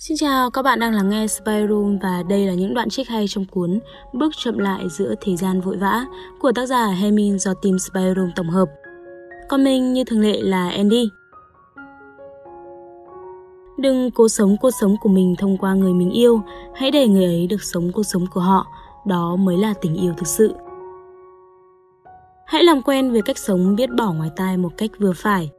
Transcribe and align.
Xin 0.00 0.16
chào, 0.16 0.50
các 0.50 0.62
bạn 0.62 0.80
đang 0.80 0.94
lắng 0.94 1.10
nghe 1.10 1.26
Spy 1.26 1.52
Room 1.68 1.98
và 1.98 2.22
đây 2.28 2.46
là 2.46 2.54
những 2.54 2.74
đoạn 2.74 2.88
trích 2.88 3.08
hay 3.08 3.28
trong 3.28 3.44
cuốn 3.44 3.80
Bước 4.12 4.32
chậm 4.36 4.58
lại 4.58 4.88
giữa 4.88 5.14
thời 5.20 5.36
gian 5.36 5.60
vội 5.60 5.76
vã 5.76 6.04
của 6.38 6.52
tác 6.52 6.66
giả 6.66 6.86
Hemin 6.86 7.38
do 7.38 7.54
team 7.54 7.78
Spy 7.78 8.00
Room 8.16 8.30
tổng 8.36 8.50
hợp. 8.50 8.68
Còn 9.48 9.64
mình 9.64 9.92
như 9.92 10.04
thường 10.04 10.20
lệ 10.20 10.40
là 10.42 10.70
Andy. 10.70 11.08
Đừng 13.78 14.10
cố 14.10 14.28
sống 14.28 14.56
cuộc 14.60 14.70
sống 14.80 14.96
của 15.00 15.08
mình 15.08 15.34
thông 15.38 15.58
qua 15.58 15.74
người 15.74 15.92
mình 15.92 16.10
yêu, 16.10 16.42
hãy 16.74 16.90
để 16.90 17.08
người 17.08 17.24
ấy 17.24 17.46
được 17.46 17.62
sống 17.62 17.92
cuộc 17.92 18.04
sống 18.04 18.26
của 18.34 18.40
họ, 18.40 18.66
đó 19.06 19.36
mới 19.36 19.56
là 19.56 19.74
tình 19.80 19.94
yêu 19.94 20.12
thực 20.16 20.26
sự. 20.26 20.54
Hãy 22.46 22.64
làm 22.64 22.82
quen 22.82 23.12
với 23.12 23.22
cách 23.22 23.38
sống 23.38 23.76
biết 23.76 23.90
bỏ 23.98 24.12
ngoài 24.12 24.30
tai 24.36 24.56
một 24.56 24.70
cách 24.76 24.90
vừa 24.98 25.12
phải, 25.16 25.50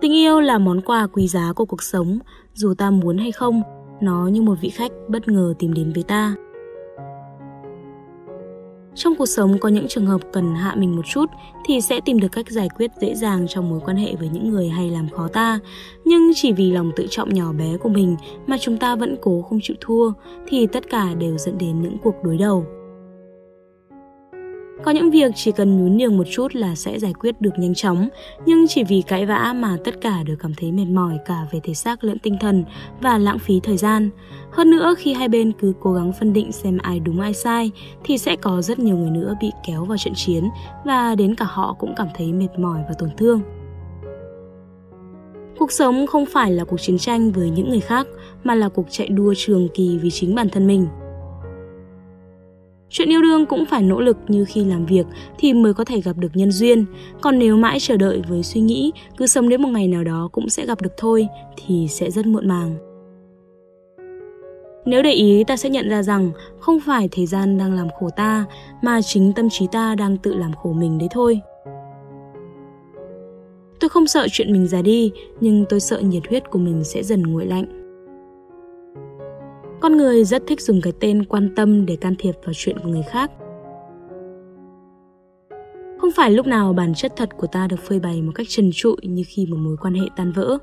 Tình 0.00 0.12
yêu 0.12 0.40
là 0.40 0.58
món 0.58 0.80
quà 0.80 1.06
quý 1.06 1.28
giá 1.28 1.52
của 1.52 1.64
cuộc 1.64 1.82
sống, 1.82 2.18
dù 2.54 2.74
ta 2.74 2.90
muốn 2.90 3.18
hay 3.18 3.32
không, 3.32 3.62
nó 4.00 4.26
như 4.26 4.42
một 4.42 4.54
vị 4.60 4.68
khách 4.68 4.92
bất 5.08 5.28
ngờ 5.28 5.54
tìm 5.58 5.74
đến 5.74 5.92
với 5.92 6.02
ta. 6.02 6.34
Trong 8.94 9.14
cuộc 9.18 9.26
sống 9.26 9.58
có 9.58 9.68
những 9.68 9.88
trường 9.88 10.06
hợp 10.06 10.20
cần 10.32 10.54
hạ 10.54 10.74
mình 10.78 10.96
một 10.96 11.02
chút 11.06 11.26
thì 11.66 11.80
sẽ 11.80 12.00
tìm 12.04 12.20
được 12.20 12.32
cách 12.32 12.50
giải 12.50 12.68
quyết 12.76 12.90
dễ 13.00 13.14
dàng 13.14 13.46
trong 13.48 13.70
mối 13.70 13.80
quan 13.84 13.96
hệ 13.96 14.14
với 14.14 14.28
những 14.28 14.50
người 14.50 14.68
hay 14.68 14.90
làm 14.90 15.08
khó 15.08 15.28
ta. 15.28 15.58
Nhưng 16.04 16.30
chỉ 16.34 16.52
vì 16.52 16.70
lòng 16.70 16.90
tự 16.96 17.06
trọng 17.10 17.34
nhỏ 17.34 17.52
bé 17.52 17.76
của 17.76 17.88
mình 17.88 18.16
mà 18.46 18.56
chúng 18.60 18.78
ta 18.78 18.96
vẫn 18.96 19.16
cố 19.22 19.42
không 19.42 19.58
chịu 19.62 19.76
thua 19.80 20.12
thì 20.48 20.66
tất 20.66 20.90
cả 20.90 21.14
đều 21.14 21.38
dẫn 21.38 21.58
đến 21.58 21.82
những 21.82 21.96
cuộc 22.02 22.14
đối 22.24 22.36
đầu. 22.38 22.66
Có 24.84 24.90
những 24.90 25.10
việc 25.10 25.32
chỉ 25.34 25.52
cần 25.52 25.76
nhún 25.76 25.96
nhường 25.96 26.16
một 26.16 26.24
chút 26.30 26.54
là 26.54 26.74
sẽ 26.74 26.98
giải 26.98 27.12
quyết 27.12 27.40
được 27.40 27.50
nhanh 27.58 27.74
chóng, 27.74 28.08
nhưng 28.46 28.68
chỉ 28.68 28.84
vì 28.84 29.02
cãi 29.02 29.26
vã 29.26 29.54
mà 29.56 29.76
tất 29.84 30.00
cả 30.00 30.22
đều 30.22 30.36
cảm 30.36 30.54
thấy 30.54 30.72
mệt 30.72 30.84
mỏi 30.84 31.18
cả 31.26 31.46
về 31.52 31.60
thể 31.62 31.74
xác 31.74 32.04
lẫn 32.04 32.18
tinh 32.18 32.36
thần 32.40 32.64
và 33.00 33.18
lãng 33.18 33.38
phí 33.38 33.60
thời 33.60 33.76
gian. 33.76 34.10
Hơn 34.52 34.70
nữa 34.70 34.94
khi 34.98 35.12
hai 35.12 35.28
bên 35.28 35.52
cứ 35.52 35.72
cố 35.80 35.92
gắng 35.92 36.12
phân 36.12 36.32
định 36.32 36.52
xem 36.52 36.78
ai 36.82 37.00
đúng 37.00 37.20
ai 37.20 37.34
sai 37.34 37.70
thì 38.04 38.18
sẽ 38.18 38.36
có 38.36 38.62
rất 38.62 38.78
nhiều 38.78 38.96
người 38.96 39.10
nữa 39.10 39.34
bị 39.40 39.50
kéo 39.66 39.84
vào 39.84 39.98
trận 39.98 40.14
chiến 40.16 40.48
và 40.84 41.14
đến 41.14 41.34
cả 41.34 41.44
họ 41.48 41.76
cũng 41.78 41.94
cảm 41.96 42.08
thấy 42.16 42.32
mệt 42.32 42.58
mỏi 42.58 42.80
và 42.88 42.94
tổn 42.98 43.10
thương. 43.16 43.40
Cuộc 45.58 45.72
sống 45.72 46.06
không 46.06 46.26
phải 46.26 46.52
là 46.52 46.64
cuộc 46.64 46.80
chiến 46.80 46.98
tranh 46.98 47.32
với 47.32 47.50
những 47.50 47.68
người 47.68 47.80
khác 47.80 48.06
mà 48.44 48.54
là 48.54 48.68
cuộc 48.68 48.86
chạy 48.90 49.08
đua 49.08 49.34
trường 49.36 49.68
kỳ 49.74 49.98
vì 49.98 50.10
chính 50.10 50.34
bản 50.34 50.48
thân 50.50 50.66
mình. 50.66 50.86
Chuyện 52.92 53.08
yêu 53.08 53.22
đương 53.22 53.46
cũng 53.46 53.64
phải 53.66 53.82
nỗ 53.82 54.00
lực 54.00 54.16
như 54.28 54.44
khi 54.44 54.64
làm 54.64 54.86
việc 54.86 55.06
thì 55.38 55.52
mới 55.52 55.74
có 55.74 55.84
thể 55.84 56.00
gặp 56.00 56.16
được 56.16 56.28
nhân 56.34 56.52
duyên. 56.52 56.84
Còn 57.20 57.38
nếu 57.38 57.56
mãi 57.56 57.80
chờ 57.80 57.96
đợi 57.96 58.22
với 58.28 58.42
suy 58.42 58.60
nghĩ 58.60 58.92
cứ 59.16 59.26
sống 59.26 59.48
đến 59.48 59.62
một 59.62 59.68
ngày 59.68 59.88
nào 59.88 60.04
đó 60.04 60.28
cũng 60.32 60.48
sẽ 60.48 60.66
gặp 60.66 60.82
được 60.82 60.92
thôi 60.96 61.28
thì 61.56 61.88
sẽ 61.88 62.10
rất 62.10 62.26
muộn 62.26 62.48
màng. 62.48 62.76
Nếu 64.84 65.02
để 65.02 65.12
ý 65.12 65.44
ta 65.44 65.56
sẽ 65.56 65.70
nhận 65.70 65.88
ra 65.88 66.02
rằng 66.02 66.30
không 66.60 66.80
phải 66.80 67.08
thời 67.12 67.26
gian 67.26 67.58
đang 67.58 67.72
làm 67.72 67.88
khổ 68.00 68.08
ta 68.16 68.44
mà 68.82 69.02
chính 69.02 69.32
tâm 69.32 69.48
trí 69.50 69.66
ta 69.72 69.94
đang 69.94 70.16
tự 70.16 70.34
làm 70.34 70.52
khổ 70.52 70.72
mình 70.72 70.98
đấy 70.98 71.08
thôi. 71.10 71.40
Tôi 73.80 73.88
không 73.88 74.06
sợ 74.06 74.26
chuyện 74.30 74.52
mình 74.52 74.68
già 74.68 74.82
đi, 74.82 75.12
nhưng 75.40 75.64
tôi 75.68 75.80
sợ 75.80 76.00
nhiệt 76.00 76.22
huyết 76.28 76.50
của 76.50 76.58
mình 76.58 76.84
sẽ 76.84 77.02
dần 77.02 77.22
nguội 77.22 77.46
lạnh. 77.46 77.79
Con 79.80 79.96
người 79.96 80.24
rất 80.24 80.42
thích 80.46 80.60
dùng 80.60 80.80
cái 80.80 80.92
tên 81.00 81.24
quan 81.24 81.54
tâm 81.56 81.86
để 81.86 81.96
can 81.96 82.14
thiệp 82.18 82.34
vào 82.44 82.52
chuyện 82.54 82.78
của 82.82 82.88
người 82.88 83.02
khác. 83.10 83.30
Không 85.98 86.10
phải 86.16 86.30
lúc 86.30 86.46
nào 86.46 86.72
bản 86.72 86.94
chất 86.94 87.12
thật 87.16 87.28
của 87.36 87.46
ta 87.46 87.66
được 87.66 87.80
phơi 87.88 88.00
bày 88.00 88.22
một 88.22 88.32
cách 88.34 88.46
trần 88.48 88.70
trụi 88.74 88.96
như 89.02 89.22
khi 89.26 89.46
một 89.46 89.56
mối 89.56 89.76
quan 89.80 89.94
hệ 89.94 90.06
tan 90.16 90.32
vỡ. 90.32 90.58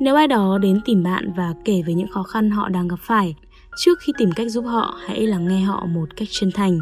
Nếu 0.00 0.14
ai 0.14 0.28
đó 0.28 0.58
đến 0.58 0.80
tìm 0.84 1.02
bạn 1.02 1.32
và 1.36 1.54
kể 1.64 1.82
về 1.86 1.94
những 1.94 2.08
khó 2.08 2.22
khăn 2.22 2.50
họ 2.50 2.68
đang 2.68 2.88
gặp 2.88 2.98
phải, 3.00 3.34
trước 3.76 3.98
khi 4.00 4.12
tìm 4.18 4.30
cách 4.36 4.50
giúp 4.50 4.62
họ, 4.62 4.94
hãy 5.06 5.26
lắng 5.26 5.48
nghe 5.48 5.60
họ 5.60 5.86
một 5.86 6.16
cách 6.16 6.28
chân 6.30 6.50
thành. 6.54 6.78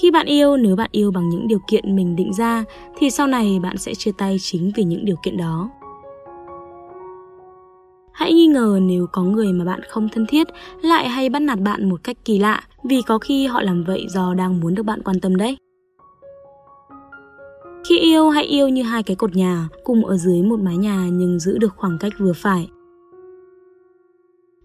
Khi 0.00 0.10
bạn 0.10 0.26
yêu, 0.26 0.56
nếu 0.56 0.76
bạn 0.76 0.88
yêu 0.92 1.10
bằng 1.10 1.28
những 1.28 1.48
điều 1.48 1.58
kiện 1.68 1.96
mình 1.96 2.16
định 2.16 2.32
ra 2.32 2.64
thì 2.96 3.10
sau 3.10 3.26
này 3.26 3.58
bạn 3.62 3.78
sẽ 3.78 3.94
chia 3.94 4.12
tay 4.18 4.36
chính 4.40 4.70
vì 4.76 4.84
những 4.84 5.04
điều 5.04 5.16
kiện 5.24 5.36
đó. 5.36 5.70
Hãy 8.12 8.32
nghi 8.32 8.46
ngờ 8.46 8.78
nếu 8.82 9.06
có 9.12 9.22
người 9.22 9.52
mà 9.52 9.64
bạn 9.64 9.80
không 9.88 10.08
thân 10.08 10.26
thiết 10.26 10.48
lại 10.82 11.08
hay 11.08 11.28
bắt 11.28 11.42
nạt 11.42 11.60
bạn 11.60 11.88
một 11.88 12.04
cách 12.04 12.16
kỳ 12.24 12.38
lạ 12.38 12.62
vì 12.84 13.02
có 13.02 13.18
khi 13.18 13.46
họ 13.46 13.62
làm 13.62 13.84
vậy 13.84 14.06
do 14.08 14.34
đang 14.34 14.60
muốn 14.60 14.74
được 14.74 14.82
bạn 14.82 15.02
quan 15.02 15.20
tâm 15.20 15.36
đấy. 15.36 15.56
Khi 17.88 17.98
yêu 17.98 18.30
hãy 18.30 18.44
yêu 18.44 18.68
như 18.68 18.82
hai 18.82 19.02
cái 19.02 19.16
cột 19.16 19.36
nhà 19.36 19.68
cùng 19.84 20.06
ở 20.06 20.16
dưới 20.16 20.42
một 20.42 20.60
mái 20.60 20.76
nhà 20.76 21.08
nhưng 21.12 21.38
giữ 21.38 21.58
được 21.58 21.74
khoảng 21.76 21.98
cách 21.98 22.12
vừa 22.18 22.32
phải. 22.32 22.68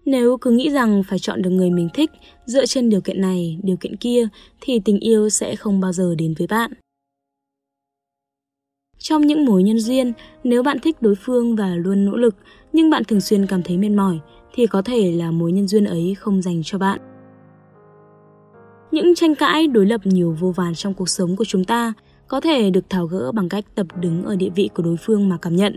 Nếu 0.04 0.36
cứ 0.36 0.50
nghĩ 0.50 0.70
rằng 0.70 1.02
phải 1.08 1.18
chọn 1.18 1.42
được 1.42 1.50
người 1.50 1.70
mình 1.70 1.88
thích 1.94 2.10
dựa 2.46 2.66
trên 2.66 2.88
điều 2.88 3.00
kiện 3.00 3.20
này, 3.20 3.58
điều 3.62 3.76
kiện 3.76 3.96
kia 3.96 4.28
thì 4.60 4.80
tình 4.84 5.00
yêu 5.00 5.28
sẽ 5.28 5.56
không 5.56 5.80
bao 5.80 5.92
giờ 5.92 6.14
đến 6.18 6.34
với 6.38 6.46
bạn. 6.46 6.70
Trong 8.98 9.22
những 9.22 9.44
mối 9.44 9.62
nhân 9.62 9.78
duyên, 9.78 10.12
nếu 10.44 10.62
bạn 10.62 10.78
thích 10.78 10.96
đối 11.02 11.14
phương 11.14 11.56
và 11.56 11.74
luôn 11.76 12.04
nỗ 12.04 12.16
lực, 12.16 12.34
nhưng 12.72 12.90
bạn 12.90 13.04
thường 13.04 13.20
xuyên 13.20 13.46
cảm 13.46 13.62
thấy 13.62 13.78
mệt 13.78 13.88
mỏi, 13.88 14.18
thì 14.54 14.66
có 14.66 14.82
thể 14.82 15.12
là 15.12 15.30
mối 15.30 15.52
nhân 15.52 15.68
duyên 15.68 15.84
ấy 15.84 16.14
không 16.18 16.42
dành 16.42 16.60
cho 16.64 16.78
bạn. 16.78 17.00
Những 18.90 19.14
tranh 19.14 19.34
cãi 19.34 19.66
đối 19.66 19.86
lập 19.86 20.00
nhiều 20.04 20.36
vô 20.40 20.50
vàn 20.50 20.74
trong 20.74 20.94
cuộc 20.94 21.08
sống 21.08 21.36
của 21.36 21.44
chúng 21.44 21.64
ta 21.64 21.92
có 22.28 22.40
thể 22.40 22.70
được 22.70 22.90
tháo 22.90 23.06
gỡ 23.06 23.32
bằng 23.32 23.48
cách 23.48 23.64
tập 23.74 23.86
đứng 24.00 24.24
ở 24.24 24.36
địa 24.36 24.50
vị 24.54 24.70
của 24.74 24.82
đối 24.82 24.96
phương 24.96 25.28
mà 25.28 25.38
cảm 25.42 25.56
nhận. 25.56 25.76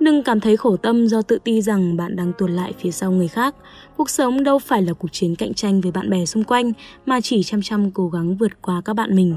Đừng 0.00 0.22
cảm 0.22 0.40
thấy 0.40 0.56
khổ 0.56 0.76
tâm 0.76 1.06
do 1.06 1.22
tự 1.22 1.38
ti 1.44 1.62
rằng 1.62 1.96
bạn 1.96 2.16
đang 2.16 2.32
tuột 2.38 2.50
lại 2.50 2.72
phía 2.78 2.90
sau 2.90 3.12
người 3.12 3.28
khác. 3.28 3.54
Cuộc 3.96 4.10
sống 4.10 4.44
đâu 4.44 4.58
phải 4.58 4.82
là 4.82 4.92
cuộc 4.92 5.08
chiến 5.12 5.36
cạnh 5.36 5.54
tranh 5.54 5.80
với 5.80 5.92
bạn 5.92 6.10
bè 6.10 6.24
xung 6.24 6.44
quanh 6.44 6.72
mà 7.06 7.20
chỉ 7.20 7.42
chăm 7.42 7.62
chăm 7.62 7.90
cố 7.90 8.08
gắng 8.08 8.36
vượt 8.36 8.62
qua 8.62 8.82
các 8.84 8.94
bạn 8.94 9.16
mình. 9.16 9.34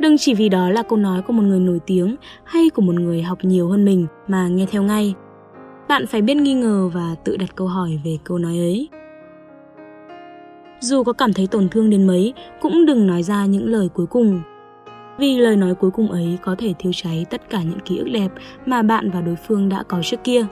Đừng 0.00 0.18
chỉ 0.18 0.34
vì 0.34 0.48
đó 0.48 0.70
là 0.70 0.82
câu 0.82 0.98
nói 0.98 1.22
của 1.22 1.32
một 1.32 1.42
người 1.42 1.60
nổi 1.60 1.80
tiếng 1.86 2.16
hay 2.44 2.70
của 2.70 2.82
một 2.82 2.94
người 2.94 3.22
học 3.22 3.38
nhiều 3.42 3.68
hơn 3.68 3.84
mình 3.84 4.06
mà 4.28 4.48
nghe 4.48 4.66
theo 4.70 4.82
ngay. 4.82 5.14
Bạn 5.88 6.06
phải 6.06 6.22
biết 6.22 6.34
nghi 6.34 6.54
ngờ 6.54 6.90
và 6.94 7.14
tự 7.24 7.36
đặt 7.36 7.54
câu 7.54 7.66
hỏi 7.66 8.00
về 8.04 8.18
câu 8.24 8.38
nói 8.38 8.58
ấy. 8.58 8.88
Dù 10.80 11.04
có 11.04 11.12
cảm 11.12 11.32
thấy 11.32 11.46
tổn 11.46 11.68
thương 11.68 11.90
đến 11.90 12.06
mấy, 12.06 12.34
cũng 12.60 12.86
đừng 12.86 13.06
nói 13.06 13.22
ra 13.22 13.46
những 13.46 13.66
lời 13.66 13.88
cuối 13.94 14.06
cùng. 14.06 14.40
Vì 15.18 15.38
lời 15.38 15.56
nói 15.56 15.74
cuối 15.74 15.90
cùng 15.90 16.10
ấy 16.10 16.38
có 16.42 16.54
thể 16.58 16.74
thiêu 16.78 16.92
cháy 16.94 17.26
tất 17.30 17.50
cả 17.50 17.62
những 17.62 17.80
ký 17.84 17.98
ức 17.98 18.08
đẹp 18.12 18.28
mà 18.66 18.82
bạn 18.82 19.10
và 19.10 19.20
đối 19.20 19.36
phương 19.36 19.68
đã 19.68 19.82
có 19.82 20.00
trước 20.02 20.24
kia. 20.24 20.46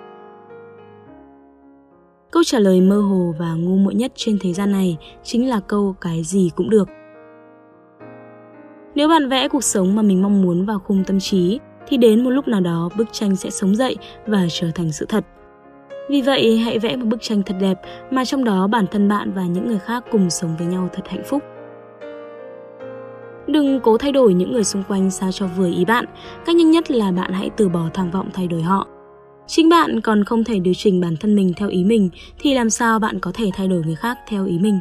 Câu 2.30 2.44
trả 2.44 2.58
lời 2.58 2.80
mơ 2.80 3.00
hồ 3.00 3.34
và 3.38 3.54
ngu 3.54 3.76
muội 3.76 3.94
nhất 3.94 4.12
trên 4.14 4.38
thế 4.40 4.52
gian 4.52 4.72
này 4.72 4.96
chính 5.22 5.48
là 5.48 5.60
câu 5.60 5.94
cái 6.00 6.22
gì 6.22 6.50
cũng 6.56 6.70
được. 6.70 6.88
Nếu 8.94 9.08
bạn 9.08 9.28
vẽ 9.28 9.48
cuộc 9.48 9.64
sống 9.64 9.94
mà 9.94 10.02
mình 10.02 10.22
mong 10.22 10.42
muốn 10.42 10.66
vào 10.66 10.78
khung 10.78 11.04
tâm 11.04 11.20
trí, 11.20 11.58
thì 11.88 11.96
đến 11.96 12.24
một 12.24 12.30
lúc 12.30 12.48
nào 12.48 12.60
đó 12.60 12.88
bức 12.96 13.08
tranh 13.12 13.36
sẽ 13.36 13.50
sống 13.50 13.76
dậy 13.76 13.96
và 14.26 14.46
trở 14.50 14.70
thành 14.74 14.92
sự 14.92 15.06
thật. 15.08 15.24
Vì 16.10 16.22
vậy, 16.22 16.58
hãy 16.58 16.78
vẽ 16.78 16.96
một 16.96 17.06
bức 17.06 17.22
tranh 17.22 17.42
thật 17.42 17.54
đẹp 17.60 17.80
mà 18.10 18.24
trong 18.24 18.44
đó 18.44 18.66
bản 18.66 18.86
thân 18.90 19.08
bạn 19.08 19.32
và 19.32 19.42
những 19.42 19.66
người 19.66 19.78
khác 19.78 20.04
cùng 20.10 20.30
sống 20.30 20.56
với 20.58 20.66
nhau 20.66 20.88
thật 20.92 21.02
hạnh 21.08 21.22
phúc. 21.26 21.42
Đừng 23.46 23.80
cố 23.80 23.98
thay 23.98 24.12
đổi 24.12 24.34
những 24.34 24.52
người 24.52 24.64
xung 24.64 24.82
quanh 24.88 25.10
sao 25.10 25.32
cho 25.32 25.46
vừa 25.46 25.68
ý 25.68 25.84
bạn, 25.84 26.04
cách 26.46 26.56
nhanh 26.56 26.70
nhất 26.70 26.90
là 26.90 27.12
bạn 27.12 27.32
hãy 27.32 27.50
từ 27.56 27.68
bỏ 27.68 27.88
tham 27.94 28.10
vọng 28.10 28.28
thay 28.34 28.48
đổi 28.48 28.62
họ. 28.62 28.88
Chính 29.46 29.68
bạn 29.68 30.00
còn 30.00 30.24
không 30.24 30.44
thể 30.44 30.58
điều 30.58 30.74
chỉnh 30.74 31.00
bản 31.00 31.16
thân 31.20 31.36
mình 31.36 31.52
theo 31.56 31.68
ý 31.68 31.84
mình 31.84 32.10
thì 32.38 32.54
làm 32.54 32.70
sao 32.70 32.98
bạn 32.98 33.20
có 33.20 33.30
thể 33.34 33.50
thay 33.54 33.68
đổi 33.68 33.82
người 33.86 33.94
khác 33.94 34.18
theo 34.28 34.46
ý 34.46 34.58
mình? 34.58 34.78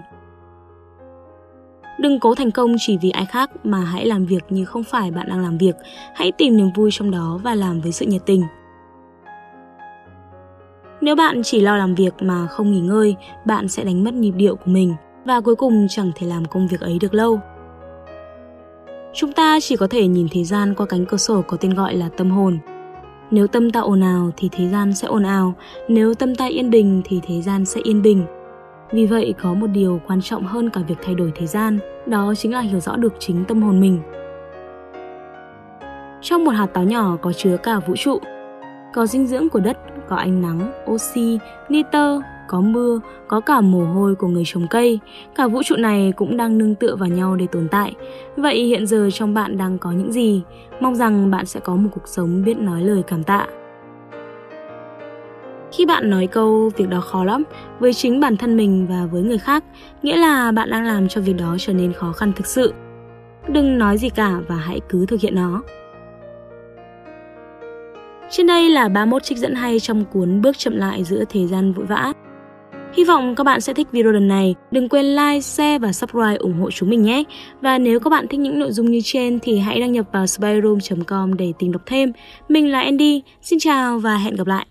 Đừng 2.00 2.20
cố 2.20 2.36
thành 2.36 2.52
công 2.52 2.76
chỉ 2.80 2.98
vì 2.98 3.10
ai 3.10 3.26
khác 3.26 3.52
mà 3.64 3.80
hãy 3.80 4.06
làm 4.06 4.26
việc 4.26 4.44
như 4.50 4.66
không 4.66 4.84
phải 4.84 5.12
bạn 5.12 5.30
đang 5.30 5.42
làm 5.42 5.58
việc. 5.58 5.76
Hãy 6.16 6.32
tìm 6.32 6.58
niềm 6.58 6.70
vui 6.76 6.90
trong 6.92 7.12
đó 7.12 7.40
và 7.44 7.56
làm 7.56 7.82
với 7.82 7.92
sự 7.92 8.06
nhiệt 8.06 8.22
tình. 8.26 8.44
Nếu 11.02 11.16
bạn 11.16 11.42
chỉ 11.44 11.62
lo 11.62 11.78
làm 11.78 11.96
việc 11.96 12.14
mà 12.20 12.48
không 12.48 12.72
nghỉ 12.72 12.80
ngơi, 12.80 13.16
bạn 13.46 13.68
sẽ 13.68 13.84
đánh 13.84 14.04
mất 14.04 14.14
nhịp 14.14 14.32
điệu 14.32 14.56
của 14.56 14.72
mình 14.72 14.96
và 15.26 15.42
cuối 15.42 15.56
cùng 15.56 15.88
chẳng 15.90 16.12
thể 16.16 16.28
làm 16.28 16.46
công 16.46 16.68
việc 16.68 16.82
ấy 16.82 16.98
được 17.02 17.14
lâu. 17.14 17.40
Chúng 19.14 19.34
ta 19.34 19.60
chỉ 19.62 19.76
có 19.76 19.88
thể 19.88 20.08
nhìn 20.08 20.28
thế 20.32 20.44
gian 20.44 20.74
qua 20.76 20.86
cánh 20.86 21.06
cửa 21.06 21.18
sổ 21.18 21.42
có 21.48 21.58
tên 21.58 21.74
gọi 21.74 21.96
là 21.96 22.10
tâm 22.10 22.32
hồn. 22.32 22.60
Nếu 23.32 23.48
tâm 23.48 23.72
ta 23.72 23.80
ồn 23.80 24.02
ào 24.02 24.32
thì 24.38 24.50
thế 24.52 24.70
gian 24.70 24.96
sẽ 24.96 25.08
ồn 25.08 25.24
ào, 25.24 25.54
nếu 25.88 26.14
tâm 26.14 26.36
ta 26.36 26.46
yên 26.46 26.70
bình 26.70 27.02
thì 27.06 27.20
thế 27.28 27.42
gian 27.42 27.66
sẽ 27.66 27.82
yên 27.84 28.02
bình. 28.02 28.26
Vì 28.94 29.06
vậy 29.06 29.34
có 29.42 29.54
một 29.54 29.68
điều 29.68 30.02
quan 30.08 30.22
trọng 30.22 30.46
hơn 30.46 30.70
cả 30.70 30.82
việc 30.88 30.96
thay 31.04 31.16
đổi 31.16 31.32
thời 31.36 31.48
gian, 31.48 31.80
đó 32.06 32.34
chính 32.38 32.54
là 32.54 32.60
hiểu 32.60 32.80
rõ 32.80 32.96
được 32.96 33.14
chính 33.20 33.46
tâm 33.46 33.62
hồn 33.62 33.80
mình. 33.80 34.00
Trong 36.22 36.46
một 36.46 36.52
hạt 36.52 36.66
táo 36.66 36.84
nhỏ 36.84 37.18
có 37.22 37.34
chứa 37.34 37.58
cả 37.58 37.80
vũ 37.80 37.96
trụ. 37.96 38.20
Có 38.94 39.06
dinh 39.06 39.28
dưỡng 39.28 39.50
của 39.50 39.60
đất, 39.60 39.78
có 40.10 40.16
ánh 40.16 40.42
nắng, 40.42 40.72
oxy, 40.92 41.40
nitơ, 41.70 42.22
có 42.48 42.62
mưa, 42.62 43.00
có 43.28 43.40
cả 43.40 43.62
mồ 43.62 43.86
hôi 43.86 44.16
của 44.16 44.28
người 44.28 44.44
trồng 44.46 44.68
cây. 44.70 45.00
Cả 45.36 45.48
vũ 45.48 45.64
trụ 45.64 45.76
này 45.76 46.14
cũng 46.16 46.38
đang 46.38 46.58
nương 46.58 46.76
tựa 46.76 46.96
vào 46.96 47.10
nhau 47.10 47.36
để 47.36 47.48
tồn 47.48 47.68
tại. 47.72 47.94
Vậy 48.38 48.64
hiện 48.64 48.88
giờ 48.88 49.10
trong 49.14 49.34
bạn 49.34 49.58
đang 49.58 49.78
có 49.78 49.92
những 49.92 50.12
gì? 50.12 50.42
Mong 50.80 50.96
rằng 50.96 51.32
bạn 51.32 51.46
sẽ 51.46 51.60
có 51.60 51.76
một 51.76 51.90
cuộc 51.94 52.08
sống 52.08 52.44
biết 52.44 52.58
nói 52.58 52.82
lời 52.82 53.04
cảm 53.08 53.24
tạ. 53.24 53.48
Khi 55.78 55.86
bạn 55.86 56.10
nói 56.10 56.28
câu 56.28 56.72
việc 56.78 56.90
đó 56.90 57.02
khó 57.02 57.24
lắm 57.24 57.44
với 57.80 57.94
chính 57.94 58.20
bản 58.20 58.38
thân 58.38 58.58
mình 58.58 58.88
và 58.90 59.06
với 59.06 59.22
người 59.22 59.38
khác, 59.38 59.64
nghĩa 60.02 60.18
là 60.18 60.52
bạn 60.52 60.70
đang 60.70 60.86
làm 60.86 61.08
cho 61.08 61.22
việc 61.22 61.36
đó 61.38 61.56
trở 61.60 61.74
nên 61.74 61.94
khó 61.94 62.12
khăn 62.12 62.34
thực 62.36 62.48
sự. 62.48 62.74
Đừng 63.48 63.78
nói 63.78 63.98
gì 63.98 64.10
cả 64.10 64.40
và 64.48 64.56
hãy 64.56 64.82
cứ 64.90 65.06
thực 65.06 65.22
hiện 65.22 65.36
nó. 65.36 65.62
Trên 68.30 68.48
đây 68.48 68.70
là 68.70 68.90
31 68.90 69.24
trích 69.24 69.38
dẫn 69.38 69.56
hay 69.56 69.80
trong 69.80 70.06
cuốn 70.06 70.42
Bước 70.42 70.58
chậm 70.58 70.78
lại 70.78 71.04
giữa 71.04 71.24
thế 71.30 71.48
gian 71.48 71.74
vội 71.74 71.86
vã. 71.86 72.14
Hy 72.94 73.04
vọng 73.04 73.36
các 73.36 73.44
bạn 73.44 73.62
sẽ 73.62 73.74
thích 73.74 73.88
video 73.92 74.12
lần 74.12 74.28
này. 74.28 74.56
Đừng 74.72 74.90
quên 74.90 75.06
like, 75.06 75.42
share 75.42 75.80
và 75.80 75.92
subscribe 75.92 76.36
ủng 76.36 76.60
hộ 76.60 76.72
chúng 76.72 76.90
mình 76.90 77.02
nhé. 77.02 77.24
Và 77.62 77.78
nếu 77.78 78.00
các 78.00 78.10
bạn 78.10 78.28
thích 78.28 78.40
những 78.40 78.60
nội 78.60 78.72
dung 78.72 78.92
như 78.92 79.00
trên 79.04 79.40
thì 79.40 79.60
hãy 79.60 79.80
đăng 79.80 79.92
nhập 79.92 80.06
vào 80.12 80.28
spyroom.com 80.28 81.38
để 81.38 81.54
tìm 81.60 81.72
đọc 81.72 81.82
thêm. 81.86 82.12
Mình 82.50 82.72
là 82.72 82.82
Andy, 82.82 83.22
xin 83.42 83.60
chào 83.60 84.00
và 84.00 84.18
hẹn 84.18 84.36
gặp 84.36 84.48
lại. 84.48 84.66